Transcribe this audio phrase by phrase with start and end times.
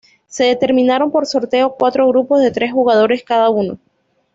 [0.25, 3.77] Se determinaron por sorteo cuatro grupos de tres jugadores cada uno.